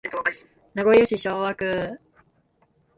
[0.73, 1.99] 名古屋市昭和区